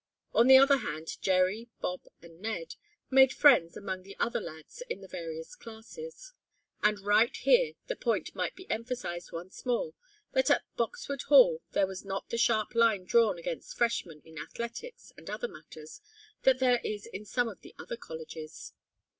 On 0.33 0.47
the 0.47 0.57
other 0.57 0.77
hand 0.77 1.21
Jerry, 1.21 1.69
Bob 1.79 2.07
and 2.23 2.39
Ned 2.41 2.73
made 3.11 3.31
friends 3.31 3.77
among 3.77 4.01
the 4.01 4.17
other 4.19 4.39
lads 4.41 4.81
in 4.89 4.99
the 5.01 5.07
various 5.07 5.53
classes. 5.55 6.33
And 6.81 7.01
right 7.01 7.37
here 7.37 7.73
the 7.85 7.95
point 7.95 8.33
might 8.33 8.55
be 8.55 8.67
emphasized 8.71 9.31
once 9.31 9.63
more 9.63 9.93
that 10.31 10.49
at 10.49 10.63
Boxwood 10.75 11.21
Hall 11.29 11.61
there 11.73 11.85
was 11.85 12.03
not 12.03 12.29
the 12.29 12.39
sharp 12.39 12.73
line 12.73 13.05
drawn 13.05 13.37
against 13.37 13.77
freshmen 13.77 14.23
in 14.25 14.39
athletics 14.39 15.13
and 15.17 15.29
other 15.29 15.47
matters 15.47 16.01
that 16.41 16.57
there 16.57 16.79
is 16.83 17.05
in 17.05 17.23
some 17.23 17.47
of 17.47 17.61
the 17.61 17.75
other 17.77 17.95
colleges. 17.95 18.73